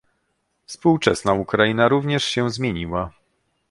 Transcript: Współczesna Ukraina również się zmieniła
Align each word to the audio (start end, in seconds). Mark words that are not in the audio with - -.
Współczesna 0.65 1.33
Ukraina 1.33 1.87
również 1.87 2.23
się 2.23 2.49
zmieniła 2.49 3.11